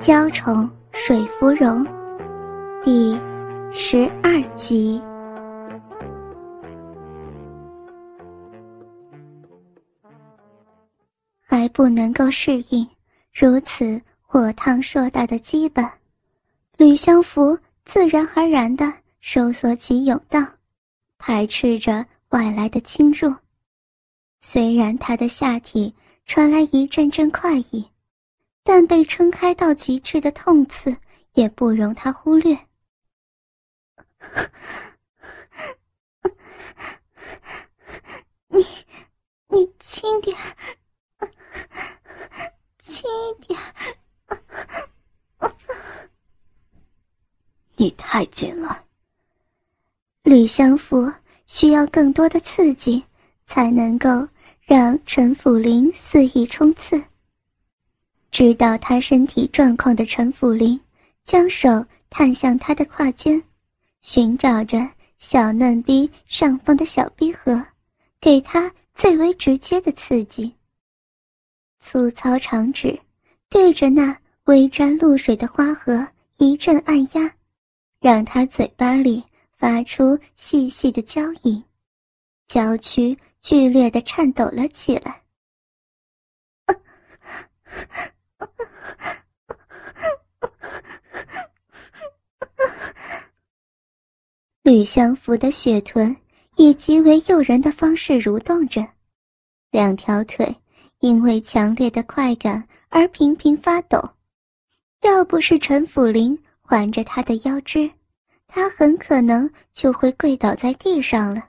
[0.00, 1.84] 娇宠水芙蓉，
[2.84, 3.18] 第
[3.72, 5.02] 十二集。
[11.40, 12.88] 还不能够适应
[13.34, 15.84] 如此火烫硕大的基本，
[16.76, 18.90] 吕相福自然而然的
[19.20, 20.40] 收缩起甬道，
[21.18, 23.34] 排斥着外来的侵入。
[24.40, 25.92] 虽然他的下体
[26.24, 27.84] 传来一阵阵快意。
[28.68, 30.94] 但被撑开到极致的痛刺
[31.32, 32.54] 也不容他忽略。
[38.48, 38.66] 你，
[39.48, 40.54] 你轻点儿，
[42.78, 43.72] 轻一点儿。
[47.76, 48.84] 你太紧了。
[50.24, 51.10] 吕相福
[51.46, 53.02] 需要更多的刺激，
[53.46, 54.28] 才能够
[54.60, 57.02] 让陈辅林肆意冲刺。
[58.38, 60.78] 知道他身体状况的陈福林，
[61.24, 63.42] 将手探向他的胯间，
[64.00, 67.60] 寻找着小嫩逼上方的小逼核，
[68.20, 70.54] 给他最为直接的刺激。
[71.80, 72.96] 粗糙长指
[73.48, 77.34] 对着那微沾露水的花核一阵按压，
[78.00, 79.20] 让他嘴巴里
[79.56, 81.60] 发出细细的娇吟，
[82.46, 85.20] 娇躯剧烈的颤抖了起来。
[94.68, 96.14] 吕相福的雪臀
[96.56, 98.86] 以极为诱人的方式蠕动着，
[99.70, 100.54] 两条腿
[101.00, 103.98] 因为强烈的快感而频频发抖。
[105.00, 107.90] 要不是陈府林环着他的腰肢，
[108.46, 111.42] 他很可能就会跪倒在地上了。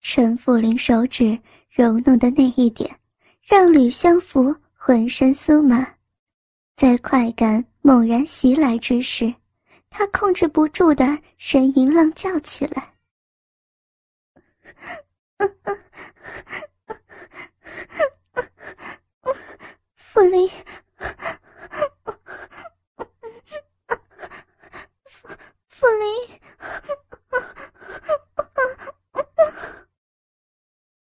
[0.00, 1.38] 陈府林手指
[1.70, 2.92] 揉弄的那一点，
[3.46, 4.52] 让吕相福。
[4.74, 5.86] 浑身酥麻，
[6.76, 9.32] 在快感猛然袭来之时，
[9.90, 11.04] 他控制不住的
[11.38, 12.94] 呻吟浪叫起来。
[19.96, 20.48] 傅林，
[24.98, 25.06] 傅
[25.68, 26.40] 傅林，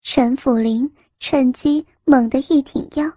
[0.02, 3.10] 陈辅林趁机猛地一挺腰。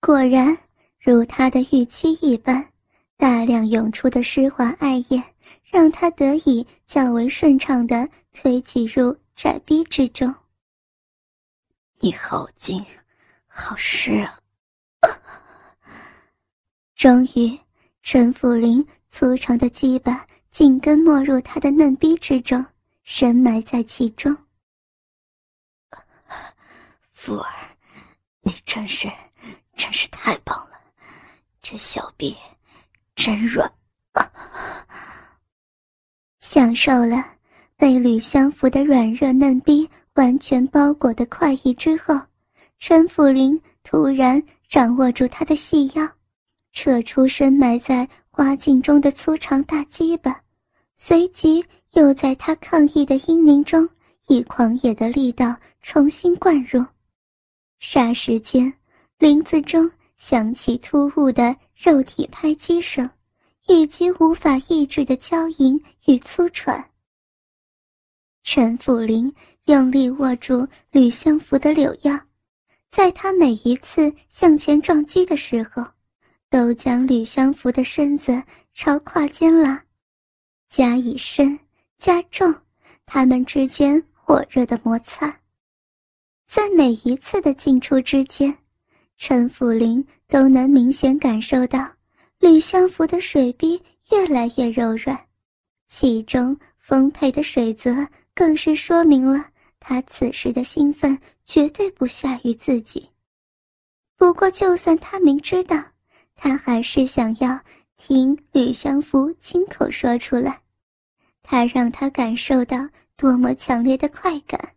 [0.00, 0.56] 果然
[1.00, 2.72] 如他的预期一般，
[3.16, 5.22] 大量涌出的湿滑艾叶
[5.64, 10.32] 让他得以较为顺畅地推挤入窄逼之中。
[11.98, 12.84] 你好紧，
[13.46, 14.38] 好湿啊！
[16.94, 17.58] 终于，
[18.02, 22.64] 陈福林粗长的鸡巴紧跟没入他的嫩逼之中，
[23.02, 24.36] 深埋在其中。
[27.12, 27.50] 福儿，
[28.42, 29.10] 你真是……
[29.74, 30.80] 真是太棒了，
[31.60, 32.34] 这小臂
[33.16, 33.68] 真软
[34.12, 34.30] 啊！
[36.38, 37.24] 享受了
[37.76, 42.14] 被吕相福的软热嫩逼完全包裹的快意之后，
[42.78, 46.08] 陈辅林突然掌握住他的细腰，
[46.72, 50.40] 扯出深埋在花茎中的粗长大鸡巴，
[50.96, 53.88] 随即又在他抗议的阴凝中
[54.28, 56.84] 以狂野的力道重新灌入，
[57.80, 58.72] 霎时间。
[59.18, 63.08] 林子中响起突兀的肉体拍击声，
[63.66, 66.90] 以及无法抑制的娇吟与粗喘。
[68.42, 69.32] 陈辅林
[69.66, 72.18] 用力握住吕相福的柳腰，
[72.90, 75.84] 在他每一次向前撞击的时候，
[76.48, 79.84] 都将吕相福的身子朝胯间拉，
[80.70, 81.58] 加以深
[81.98, 82.54] 加重，
[83.04, 85.40] 他们之间火热的摩擦，
[86.46, 88.56] 在每一次的进出之间。
[89.18, 91.88] 陈辅林都能明显感受到，
[92.38, 95.18] 吕相福的水逼越来越柔软，
[95.86, 99.44] 其中丰沛的水泽更是说明了
[99.78, 103.08] 他此时的兴奋绝对不下于自己。
[104.16, 105.82] 不过，就算他明知道，
[106.34, 107.60] 他还是想要
[107.96, 110.60] 听吕相福亲口说出来，
[111.42, 112.78] 他让他感受到
[113.16, 114.74] 多么强烈的快感。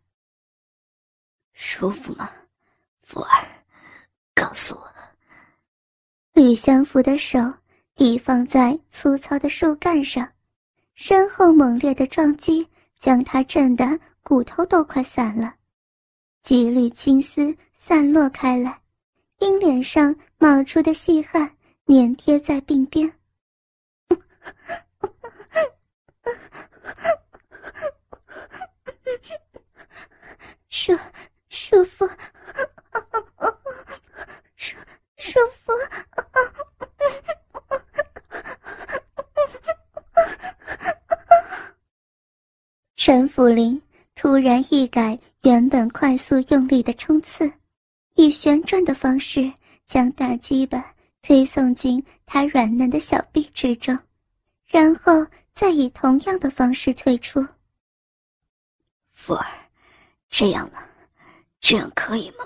[1.54, 2.30] 舒服吗，
[3.04, 3.48] 福儿？
[4.36, 4.94] 告诉我，
[6.40, 7.38] 吕相福的手
[7.96, 10.26] 抵放在粗糙的树干上，
[10.96, 12.66] 身后猛烈的撞击
[12.98, 15.54] 将他震得骨头都快散了，
[16.42, 18.80] 几缕青丝散落开来，
[19.40, 21.58] 因脸上冒出的细汗
[21.88, 23.12] 粘贴在鬓边。
[30.70, 30.98] 舒
[31.50, 32.10] 舒服。
[34.56, 34.78] 舒
[35.18, 35.74] 舒服，
[43.02, 43.82] 陈福林
[44.14, 47.50] 突然一改原本快速用力的冲刺，
[48.16, 49.50] 以旋转的方式
[49.86, 53.98] 将大鸡巴推送进他软嫩的小臂之中，
[54.68, 57.40] 然后再以同样的方式退出。
[59.14, 59.46] 福儿，
[60.30, 60.78] 这样呢？
[61.62, 62.46] 这样可以吗？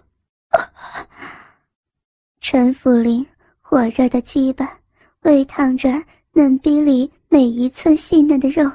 [2.42, 3.26] 陈福林
[3.60, 4.80] 火热的鸡巴
[5.22, 5.90] 喂烫着
[6.32, 8.72] 嫩逼里每一寸细嫩的肉，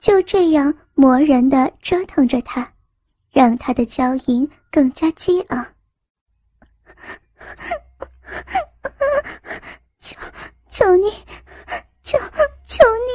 [0.00, 2.72] 就这样磨人的折腾着他，
[3.30, 5.66] 让他的娇吟更加激昂。
[9.98, 10.16] 求
[10.68, 11.10] 求你，
[12.02, 12.18] 求
[12.64, 13.12] 求你！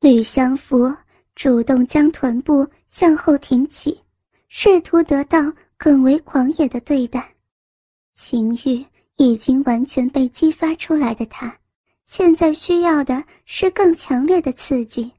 [0.00, 0.94] 吕相福
[1.34, 4.02] 主动将臀部向后挺起，
[4.48, 5.38] 试图得到
[5.76, 7.34] 更为狂野的对待。
[8.14, 11.58] 情欲已经完全被激发出来的他，
[12.04, 15.10] 现在需要的是更强烈的刺激，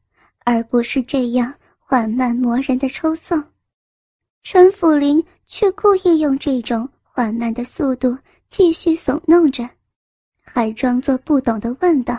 [0.46, 3.44] 而不是这样缓慢磨人的抽送。
[4.44, 8.16] 陈辅林却故意用这种缓慢的速度
[8.48, 9.68] 继续耸弄着，
[10.44, 12.18] 还装作不懂的问道：“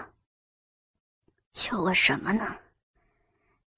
[1.52, 2.56] 求我什么呢？”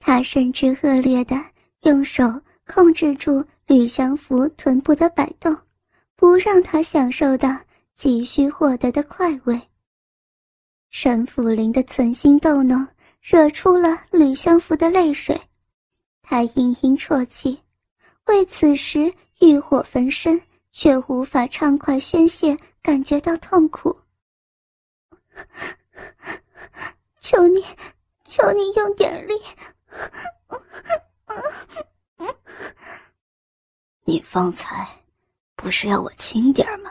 [0.01, 1.37] 他甚至恶劣的
[1.83, 2.25] 用手
[2.67, 5.55] 控制住吕相福臀部的摆动，
[6.17, 7.55] 不让他享受到
[7.95, 9.61] 急需获得的快慰。
[10.91, 12.87] 陈辅林的存心逗弄
[13.21, 15.41] 惹出了吕相福的泪水，
[16.23, 17.63] 他嘤嘤啜泣。
[18.27, 20.41] 为此时欲火焚身，
[20.71, 23.97] 却无法畅快宣泄，感觉到痛苦。
[27.21, 27.65] 求你，
[28.25, 29.35] 求你用点力！
[34.05, 34.89] 你方才
[35.55, 36.91] 不是要我轻点吗？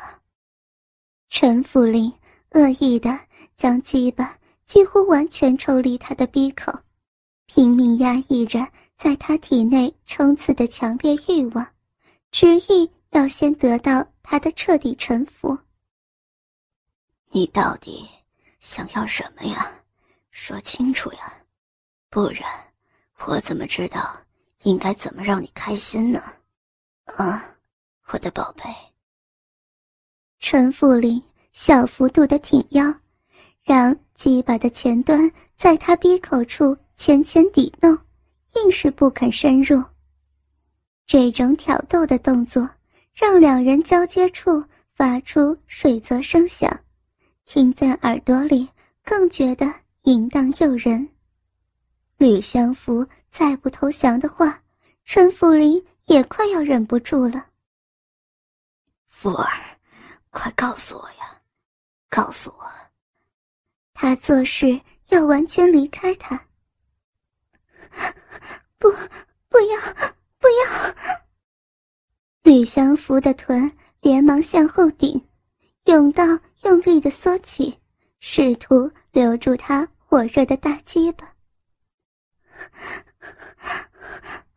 [1.30, 2.14] 陈福林
[2.52, 3.10] 恶意的
[3.58, 6.72] 将鸡巴几乎完全抽离他的鼻口，
[7.48, 8.66] 拼命压抑着。
[8.98, 11.68] 在他体内冲刺的强烈欲望，
[12.32, 15.56] 执意要先得到他的彻底臣服。
[17.30, 18.08] 你到底
[18.60, 19.72] 想要什么呀？
[20.32, 21.32] 说清楚呀，
[22.10, 22.42] 不然
[23.28, 24.20] 我怎么知道
[24.64, 26.24] 应该怎么让你开心呢？
[27.06, 27.56] 啊，
[28.08, 28.64] 我的宝贝。
[30.40, 31.22] 陈富林
[31.54, 32.84] 小幅度的挺腰，
[33.68, 37.96] 让鸡巴的前端在他鼻口处浅浅抵弄。
[38.56, 39.84] 硬是不肯深入。
[41.06, 42.68] 这种挑逗的动作，
[43.14, 44.64] 让两人交接处
[44.96, 46.80] 发出水泽声响，
[47.46, 48.68] 听在耳朵里
[49.04, 49.72] 更觉得
[50.04, 51.08] 淫荡诱人。
[52.18, 54.60] 吕相福再不投降的话，
[55.04, 57.46] 陈福林也快要忍不住了。
[59.10, 59.52] 福儿，
[60.32, 61.40] 快告诉我呀，
[62.10, 62.66] 告诉我。
[64.00, 66.40] 他做事要完全离开他。
[68.78, 68.92] 不，
[69.50, 69.80] 不要，
[70.38, 70.96] 不要！
[72.44, 73.72] 吕相福的臀
[74.02, 75.20] 连忙向后顶，
[75.84, 76.24] 甬道
[76.62, 77.76] 用力的缩起，
[78.20, 81.34] 试图留住他火热的大鸡巴。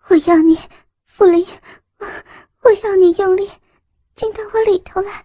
[0.08, 0.58] 我要你，
[1.06, 1.46] 福林，
[2.60, 3.50] 我要你用力
[4.14, 5.24] 进到我里头来！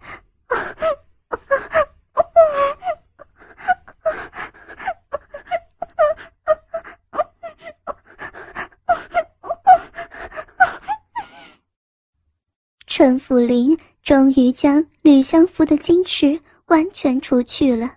[12.86, 17.92] 陈府林终于将吕相福的矜持完全除去了。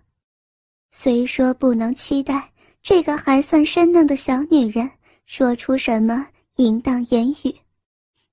[0.92, 2.52] 虽说不能期待
[2.84, 4.90] 这个还算生嫩的小女人
[5.26, 7.56] 说出什么淫荡言语，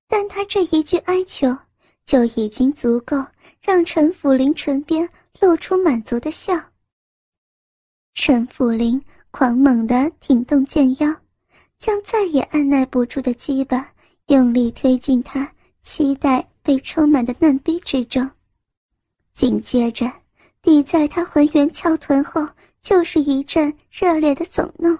[0.09, 1.57] 但她这一句哀求
[2.03, 3.25] 就已经足够
[3.61, 5.07] 让陈府林唇边
[5.39, 6.61] 露出满足的笑。
[8.19, 11.15] 陈福林狂猛地挺动剑腰，
[11.77, 13.93] 将再也按耐不住的鸡巴
[14.25, 15.49] 用力推进他
[15.81, 16.45] 期待。
[16.63, 18.29] 被充满的嫩逼之中，
[19.31, 20.11] 紧接着
[20.61, 22.45] 抵在他浑圆翘臀后，
[22.81, 24.97] 就是一阵热烈的耸弄。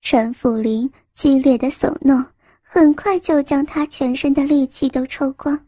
[0.00, 2.24] 陈辅林激烈的耸弄，
[2.60, 5.58] 很快就将他全身的力气都抽光。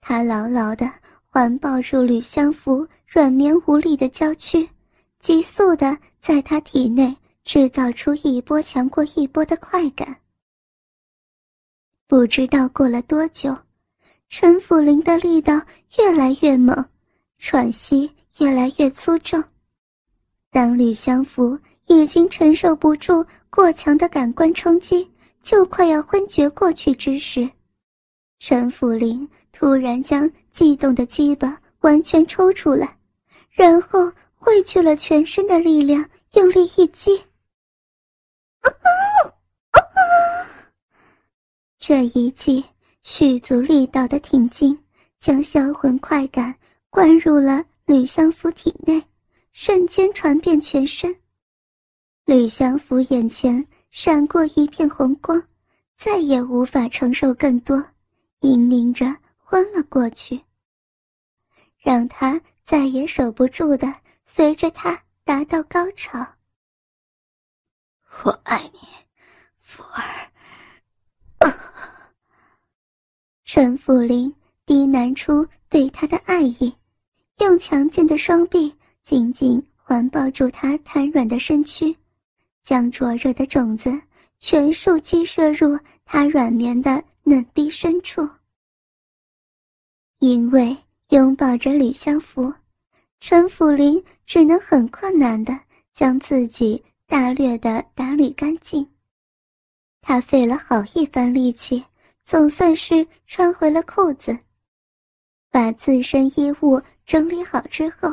[0.00, 0.90] 他牢牢的
[1.26, 4.68] 环抱住吕相福软绵无力的娇躯，
[5.26, 10.16] 急速的在他体内制造出一波强过一波的快感。
[12.06, 13.52] 不知道过了多久，
[14.28, 15.60] 陈辅林的力道
[15.98, 16.72] 越来越猛，
[17.40, 19.42] 喘息越来越粗重。
[20.52, 25.10] 当吕相福已经承受不住过强的感官冲击，
[25.42, 27.50] 就快要昏厥过去之时，
[28.38, 32.96] 陈辅林突然将悸动的鸡巴完全抽出来，
[33.50, 34.08] 然后
[34.46, 37.20] 汇聚了全身的力量，用力一击。
[41.80, 42.64] 这一记
[43.02, 44.78] 蓄足力道的挺进，
[45.18, 46.54] 将销魂快感
[46.90, 49.02] 灌入了吕相福体内，
[49.52, 51.12] 瞬间传遍全身。
[52.24, 55.42] 吕相福眼前闪过一片红光，
[55.96, 57.76] 再也无法承受更多，
[58.40, 60.40] 嘤咛着昏了过去。
[61.78, 63.92] 让他再也守不住的，
[64.26, 66.26] 随着他达到高潮。
[68.24, 68.80] 我爱你，
[69.60, 70.30] 福儿。
[73.44, 74.34] 陈福林
[74.66, 76.76] 低喃出对他的爱意，
[77.38, 81.96] 用强健的双臂紧紧环抱住他瘫软的身躯，
[82.62, 83.90] 将灼热的种子
[84.38, 88.28] 全数击射入他软绵的嫩逼深处。
[90.18, 90.76] 因为
[91.10, 92.52] 拥抱着李相福，
[93.28, 95.52] 陈府林只能很困难的
[95.92, 98.88] 将自己大略的打理干净。
[100.00, 101.84] 他费了好一番力气。
[102.24, 104.36] 总算是穿回了裤子，
[105.50, 108.08] 把自身衣物整理好之后，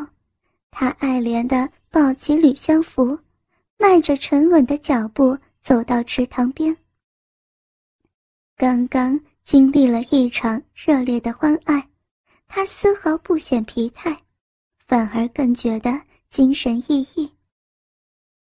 [0.72, 3.18] 他爱怜的抱起吕相福，
[3.78, 6.76] 迈着沉稳的脚步走到池塘边。
[8.56, 11.88] 刚刚经历了一场热烈的欢爱，
[12.48, 14.20] 他丝毫不显疲态，
[14.88, 15.92] 反而更觉得
[16.30, 17.30] 精神奕奕。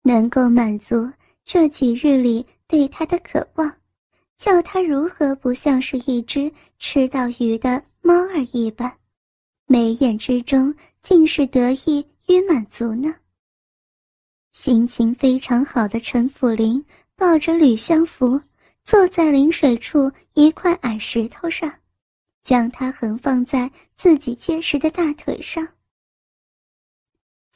[0.02, 1.10] 能够满足
[1.44, 3.74] 这几日里对他的渴望。
[4.36, 8.92] 叫他如何不像是一只吃到鱼的猫儿一般，
[9.68, 13.16] 眉眼之中尽是得意与满足呢？
[14.52, 16.84] 心情非常好的陈辅林
[17.16, 18.42] 抱着吕相福，
[18.84, 21.72] 坐在临水处一块矮石头上，
[22.44, 25.66] 将他横放在自己结实的大腿上。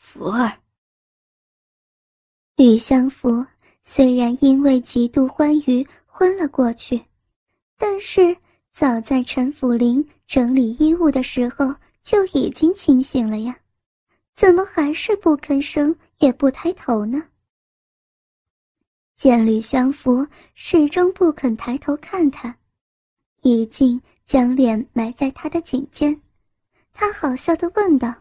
[0.10, 0.58] 福儿，
[2.56, 3.46] 吕相福
[3.84, 5.86] 虽然因为极度欢愉。
[6.06, 7.00] 昏了过去，
[7.78, 8.36] 但是
[8.72, 13.60] 早在陈辅林整理衣物的时候就已经清醒了呀，
[14.34, 17.22] 怎么还是不吭声也不抬头呢？
[19.18, 22.58] 见吕相福始终不肯抬头看他，
[23.42, 26.20] 已经将脸埋在他的颈间，
[26.94, 28.12] 他好笑的问道：“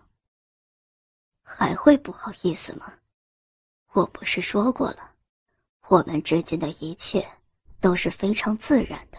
[1.48, 2.92] 还会不好意思吗？
[3.92, 5.14] 我不是说过了，
[5.88, 7.26] 我们之间的一切。”
[7.78, 9.18] 都是非常自然的，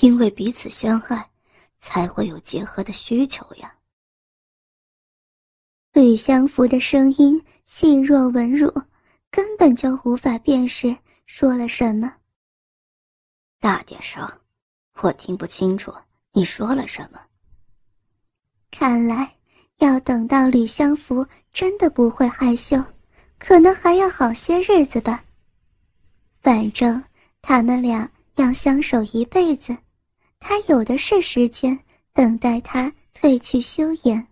[0.00, 1.30] 因为彼此相爱，
[1.78, 3.74] 才会有结合的需求呀。
[5.92, 8.70] 吕相福的声音细若蚊乳，
[9.30, 10.94] 根本就无法辨识
[11.26, 12.12] 说了什么。
[13.60, 14.28] 大点声，
[14.94, 15.94] 我听不清楚
[16.32, 17.20] 你说了什么。
[18.70, 19.38] 看来
[19.80, 22.82] 要等到吕相福真的不会害羞，
[23.38, 25.22] 可能还要好些日子吧。
[26.40, 27.02] 反正。
[27.42, 29.74] 他们俩要相守一辈子，
[30.38, 31.76] 他有的是时间
[32.12, 34.26] 等待他褪去修颜。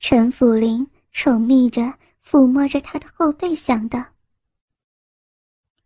[0.00, 1.94] 陈辅林宠溺着
[2.28, 4.04] 抚摸着他的后背，想到。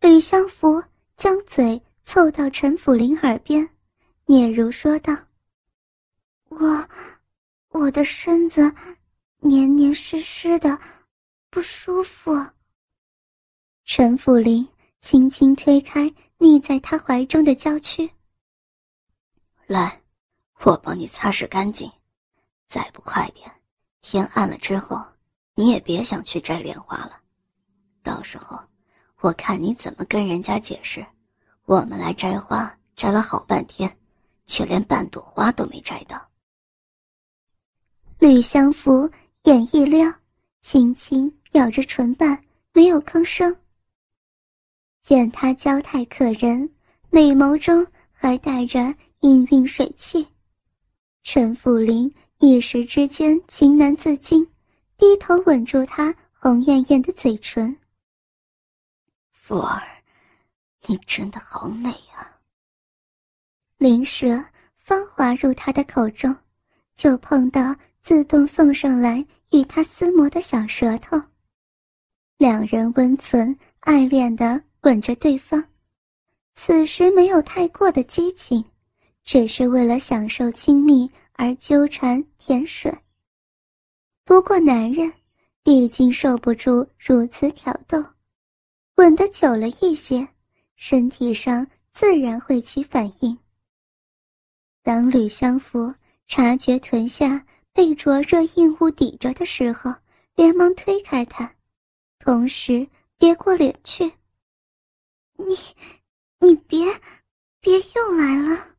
[0.00, 0.82] 吕相福
[1.14, 3.68] 将嘴凑到陈辅林耳边，
[4.28, 5.14] 嗫嚅说道
[6.48, 6.88] ：“我，
[7.68, 8.74] 我的身子
[9.38, 10.78] 黏黏湿湿的，
[11.50, 12.32] 不舒服。”
[13.84, 14.68] 陈辅林。
[15.00, 18.10] 轻轻推开腻在他怀中的娇躯。
[19.68, 20.02] 来，
[20.64, 21.90] 我帮你擦拭干净。
[22.68, 23.48] 再不快点，
[24.02, 25.00] 天暗了之后，
[25.54, 27.20] 你也别想去摘莲花了。
[28.02, 28.58] 到时候，
[29.20, 31.06] 我看你怎么跟人家解释。
[31.64, 33.96] 我们来摘花，摘了好半天，
[34.46, 36.27] 却连半朵花都没摘到。
[38.18, 39.08] 吕相福
[39.44, 40.12] 眼一亮，
[40.60, 43.56] 轻轻咬着唇瓣，没有吭声。
[45.02, 46.68] 见他娇态可人，
[47.10, 48.80] 美眸中还带着
[49.20, 50.26] 氤氲水汽，
[51.22, 54.44] 陈辅林一时之间情难自禁，
[54.96, 57.74] 低头吻住她红艳艳的嘴唇。
[59.30, 59.80] 福儿，
[60.86, 62.40] 你真的好美啊！
[63.76, 64.44] 灵蛇
[64.76, 66.36] 方滑入他的口中，
[66.96, 67.74] 就碰到
[68.08, 71.20] 自动送上来与他撕磨的小舌头，
[72.38, 74.64] 两人温存爱恋的。
[74.84, 75.62] 吻着对方，
[76.54, 78.64] 此时没有太过的激情，
[79.24, 82.96] 只是为了享受亲密而纠缠甜吮。
[84.24, 85.12] 不过男人
[85.62, 88.02] 毕竟受不住如此挑逗，
[88.94, 90.26] 吻得久了一些，
[90.76, 93.36] 身体上自然会起反应。
[94.82, 95.92] 当吕相福
[96.26, 97.44] 察觉臀下
[97.78, 99.94] 被灼热硬物抵着的时候，
[100.34, 101.54] 连忙推开他，
[102.18, 102.88] 同时。
[103.16, 104.04] 别过脸去。
[105.36, 105.56] 你，
[106.40, 106.84] 你别，
[107.60, 108.76] 别又来了。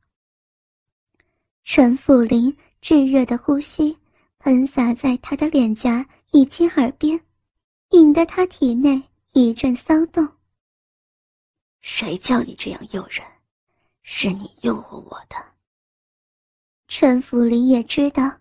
[1.64, 3.98] 陈辅林炙热的呼吸
[4.38, 7.22] 喷洒在他的脸颊以及耳边，
[7.92, 9.02] 引得他体内
[9.32, 10.28] 一阵骚动。
[11.80, 13.26] 谁叫你这样诱人？
[14.04, 15.36] 是你诱惑我的。
[16.90, 18.38] 陈府林也知道，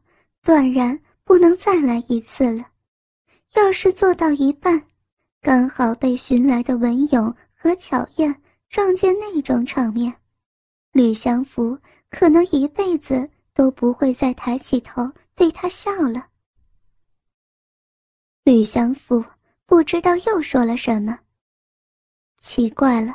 [0.48, 2.64] 断然不能再来一次了。
[3.52, 4.82] 要是做到一半，
[5.42, 8.34] 刚好被寻来的文勇和巧燕
[8.66, 10.10] 撞见那种场面，
[10.92, 11.78] 吕相福
[12.08, 16.26] 可能一辈子都不会再抬起头对他笑了。
[18.42, 19.22] 吕相福
[19.66, 21.18] 不知道又说了什么。
[22.38, 23.14] 奇怪了，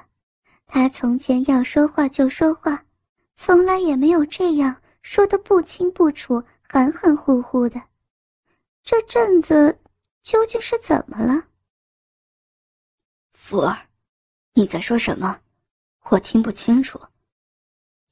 [0.68, 2.86] 他从前要说话就说话，
[3.34, 4.76] 从来也没有这样。
[5.02, 6.42] 说的不清不楚，
[6.74, 7.80] 含含糊糊的，
[8.82, 9.80] 这阵子
[10.24, 11.46] 究竟是怎么了？
[13.34, 13.78] 福儿，
[14.54, 15.40] 你在说什么？
[16.10, 17.00] 我听不清楚。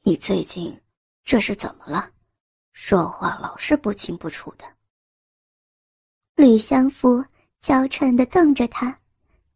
[0.03, 0.79] 你最近
[1.23, 2.11] 这是怎么了？
[2.73, 4.65] 说话老是不清不楚的。
[6.35, 7.25] 吕相福
[7.57, 8.95] 娇嗔的瞪着他，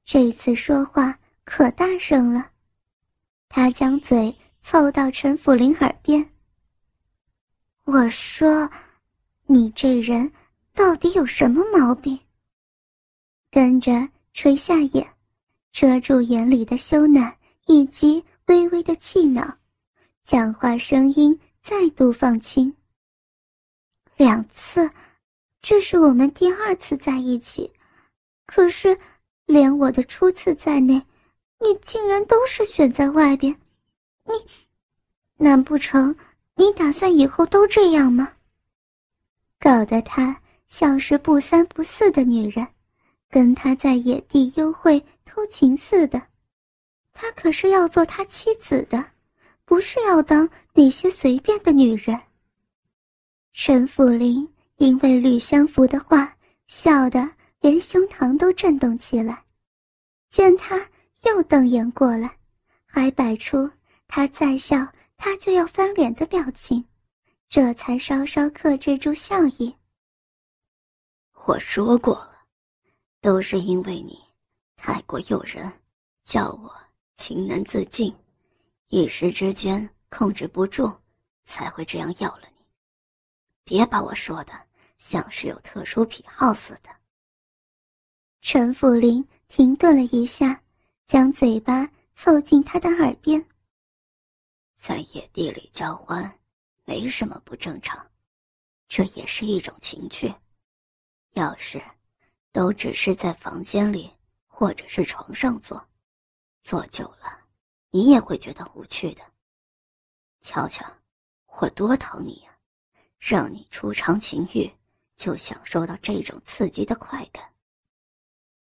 [0.04, 2.50] 这次说话可大声了。
[3.50, 6.28] 他将嘴凑到陈府林耳边。
[7.84, 8.68] 我说
[9.48, 10.32] ：“你这人
[10.74, 12.20] 到底有什么毛病？”
[13.52, 15.08] 跟着垂下眼，
[15.72, 17.34] 遮住眼里的羞赧
[17.68, 19.58] 以及微微的气恼，
[20.24, 22.74] 讲话声音再度放轻。
[24.18, 24.90] 两次，
[25.62, 27.72] 这是我们第二次在一起，
[28.46, 28.98] 可是
[29.46, 30.96] 连我的初次在内，
[31.60, 33.56] 你竟然都是选在外边，
[34.26, 34.34] 你，
[35.38, 36.16] 难不成？
[36.56, 38.35] 你打算以后都这样吗？
[39.66, 42.68] 搞得她像是不三不四的女人，
[43.32, 46.22] 跟他在野地幽会偷情似的。
[47.12, 49.04] 他可是要做他妻子的，
[49.66, 52.22] 不是要当那些随便的女人。
[53.54, 56.32] 陈府林因为吕相福的话
[56.68, 57.28] 笑得
[57.60, 59.44] 连胸膛都震动起来，
[60.30, 60.78] 见他
[61.24, 62.38] 又瞪眼过来，
[62.86, 63.68] 还摆出
[64.08, 64.88] 他再笑。
[65.18, 66.86] 他就要翻脸的表情，
[67.48, 69.76] 这才稍稍克制住笑意。
[71.48, 72.46] 我说过了，
[73.22, 74.20] 都是因为你
[74.76, 75.72] 太过诱人，
[76.24, 76.76] 叫我
[77.16, 78.14] 情难自禁，
[78.88, 80.92] 一时之间控制不住，
[81.44, 82.66] 才会这样要了你。
[83.64, 84.54] 别把我说的
[84.98, 86.90] 像是有特殊癖好似的。
[88.42, 90.62] 陈福林停顿了一下，
[91.06, 93.44] 将嘴巴凑近他的耳边。
[94.78, 96.40] 在野地里交欢，
[96.86, 98.10] 没什么不正常，
[98.88, 100.34] 这也是一种情趣。
[101.32, 101.84] 要是
[102.52, 104.10] 都只是在房间里
[104.48, 105.86] 或者是床上做，
[106.62, 107.42] 做久了，
[107.90, 109.22] 你也会觉得无趣的。
[110.42, 110.86] 瞧瞧，
[111.48, 112.58] 我多疼你呀，
[113.18, 114.72] 让你初尝情欲
[115.16, 117.52] 就享受到这种刺激的快感。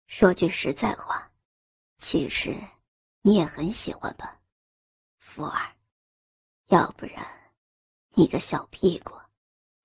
[0.07, 1.29] 说句实在话，
[1.97, 2.57] 其实
[3.21, 4.39] 你也很喜欢吧，
[5.19, 5.75] 福儿。
[6.69, 7.46] 要不然，
[8.17, 9.13] 你的小屁股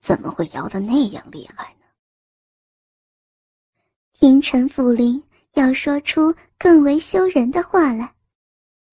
[0.01, 1.85] 怎么会摇得那样厉害呢？
[4.15, 8.15] 听陈福林要说出更为羞人的话来，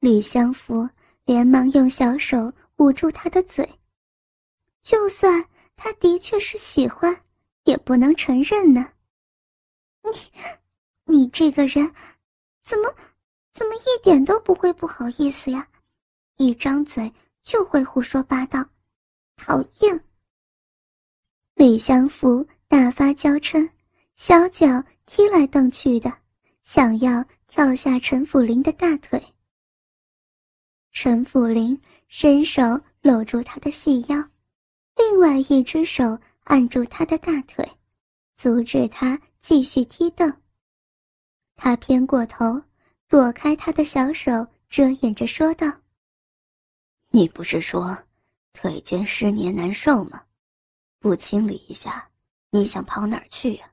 [0.02, 0.89] 吕相福
[1.23, 3.67] 连忙用小手捂住他的嘴。
[4.82, 5.45] 就算
[5.78, 7.23] 他的确是喜欢，
[7.63, 8.91] 也不能承认呢。
[10.04, 10.10] 你，
[11.06, 11.89] 你这个人，
[12.65, 12.93] 怎么，
[13.54, 15.65] 怎么一点都不会不好意思呀？
[16.36, 17.10] 一张嘴。
[17.41, 18.63] 就会胡说八道，
[19.39, 20.04] 讨厌。
[21.56, 23.67] 李相福大发娇嗔，
[24.15, 26.13] 小脚踢来蹬去的，
[26.62, 29.21] 想要跳下陈辅林的大腿。
[30.91, 32.62] 陈辅林伸手
[33.02, 34.17] 搂住他的细腰，
[34.97, 37.65] 另外一只手按住他的大腿，
[38.36, 40.32] 阻止他继续踢蹬。
[41.56, 42.62] 他偏过头，
[43.08, 45.71] 躲开他的小手，遮掩着说道。
[47.10, 47.97] 你不是说
[48.53, 50.23] 腿间湿黏难受吗？
[50.99, 52.09] 不清理一下，
[52.49, 53.71] 你想跑哪儿去呀？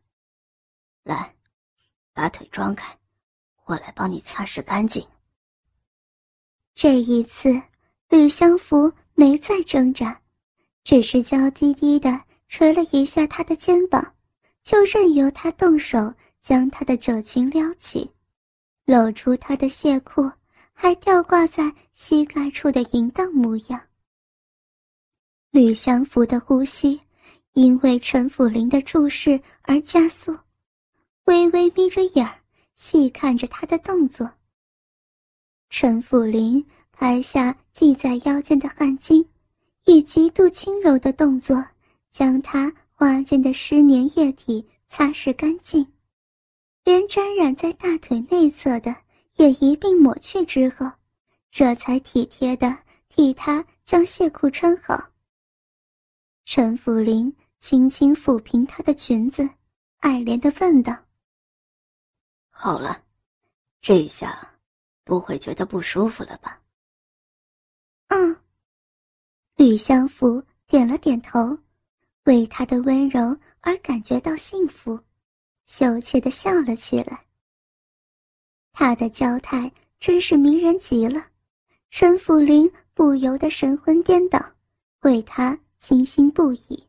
[1.02, 1.34] 来，
[2.12, 2.96] 把腿装开，
[3.64, 5.06] 我来帮你擦拭干净。
[6.74, 7.60] 这一次，
[8.08, 10.20] 吕相福没再挣扎，
[10.84, 12.10] 只是娇滴滴的
[12.48, 14.14] 捶了一下他的肩膀，
[14.62, 18.10] 就任由他动手将他的褶裙撩起，
[18.84, 20.30] 露出他的亵裤。
[20.78, 23.80] 还吊挂在膝盖处的淫荡模样。
[25.50, 27.00] 吕祥福的呼吸
[27.54, 30.37] 因为陈辅林的注视而加速，
[31.24, 32.38] 微微眯着眼儿，
[32.74, 34.30] 细看着他的动作。
[35.70, 39.26] 陈辅林拍下系在腰间的汗巾，
[39.87, 41.64] 以极度轻柔的动作
[42.11, 45.87] 将他花间的湿黏液体擦拭干净，
[46.85, 48.94] 连沾染在大腿内侧的
[49.37, 50.90] 也一并抹去之后，
[51.50, 52.76] 这才体贴的
[53.09, 55.02] 替他将亵裤穿好。
[56.48, 59.42] 陈辅林轻轻抚平她的裙子，
[59.96, 60.96] 爱怜的问道
[62.48, 63.02] ：“好了，
[63.80, 64.52] 这下。”
[65.02, 66.61] 不会觉得不舒服了吧？
[68.09, 68.37] 嗯。
[69.56, 71.56] 吕相福点了点头，
[72.24, 74.98] 为他的温柔而感觉到幸福，
[75.66, 77.24] 羞怯的笑了起来。
[78.72, 81.24] 他的娇态真是迷人极了，
[81.90, 84.44] 陈福林不由得神魂颠倒，
[85.00, 86.88] 为他倾心不已。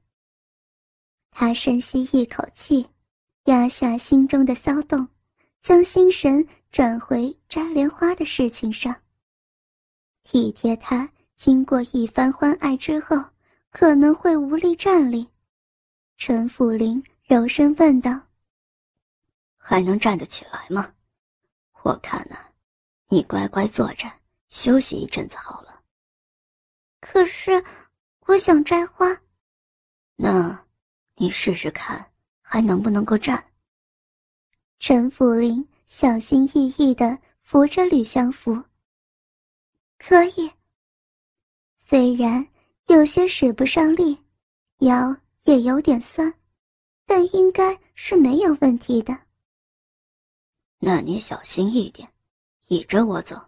[1.31, 2.89] 他深吸一口气，
[3.45, 5.07] 压下心中的骚动。
[5.59, 8.95] 将心神转回摘莲花的事情上。
[10.23, 13.17] 体贴他经过一番欢爱之后，
[13.69, 15.27] 可能会无力站立。
[16.15, 18.17] 陈辅林柔声问道
[19.57, 20.93] ：“还能站得起来吗？
[21.83, 22.37] 我看呢，
[23.09, 24.09] 你乖乖坐着
[24.47, 25.81] 休息一阵子好了。”
[27.01, 27.61] 可是，
[28.27, 29.07] 我想摘花。
[30.17, 30.65] 那，
[31.15, 32.11] 你试试看，
[32.41, 33.41] 还能不能够站？
[34.79, 38.61] 陈福林小心翼翼地扶着吕相福。
[39.97, 40.51] 可以。
[41.77, 42.45] 虽然
[42.87, 44.21] 有些使不上力，
[44.79, 46.31] 腰也有点酸，
[47.05, 49.17] 但应该是没有问题的。
[50.79, 52.11] 那你小心一点，
[52.67, 53.39] 倚着我走，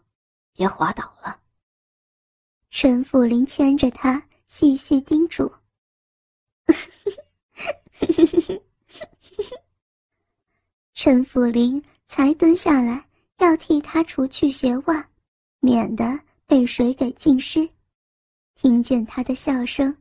[0.54, 1.38] 别滑倒了。
[2.70, 5.50] 陈福林牵着他，细细叮嘱。
[10.94, 13.08] 陈辅林才蹲下来，
[13.38, 15.10] 要替他除去鞋袜，
[15.62, 17.70] 免得被水给浸湿。
[18.56, 19.96] 听见他的笑声，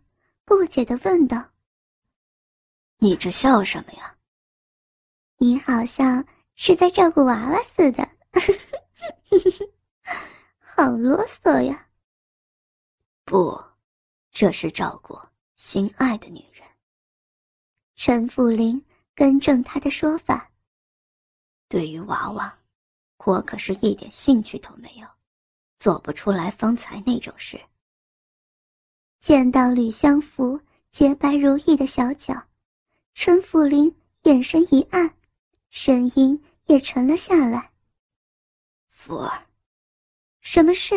[0.44, 1.48] 不解的问道
[2.98, 4.16] ：“你这笑什么呀
[5.38, 8.08] ？”“你好像是在照顾娃娃似的，
[10.58, 11.86] 好啰嗦呀。
[13.24, 13.56] ”“不，
[14.38, 15.18] 这是照顾
[15.56, 16.64] 心爱的女人。”
[17.96, 18.80] 陈福林
[19.12, 20.48] 更正他的说法。
[21.66, 22.56] 对于娃娃，
[23.24, 25.08] 我可是一点兴趣都没有，
[25.80, 27.60] 做不出来方才那种事。
[29.18, 32.40] 见到吕相福洁白如玉的小脚，
[33.14, 35.12] 陈福林眼神一暗，
[35.68, 37.72] 声音也沉了下来。
[38.88, 39.46] 福儿，
[40.40, 40.94] 什么事？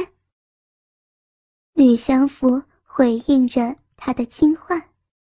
[1.73, 2.61] 吕相福
[2.93, 4.90] 回应着他的轻唤。